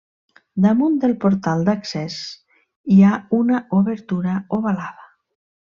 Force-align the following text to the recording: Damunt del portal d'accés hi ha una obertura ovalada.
Damunt 0.63 0.95
del 1.03 1.13
portal 1.25 1.61
d'accés 1.67 2.17
hi 2.95 2.99
ha 3.05 3.13
una 3.43 3.61
obertura 3.83 4.39
ovalada. 4.61 5.11